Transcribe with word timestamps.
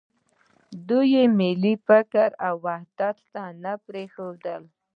دوی 0.87 1.13
ملي 1.39 1.73
فکر 1.87 2.27
او 2.47 2.55
وحدت 2.65 3.17
ته 3.33 3.43
نه 3.63 3.73
پرېږدي. 3.85 4.55